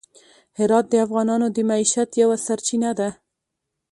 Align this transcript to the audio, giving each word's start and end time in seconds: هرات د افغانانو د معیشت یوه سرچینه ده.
هرات 0.57 0.85
د 0.89 0.93
افغانانو 1.05 1.47
د 1.51 1.57
معیشت 1.69 2.09
یوه 2.21 2.37
سرچینه 2.45 2.91
ده. 2.99 3.09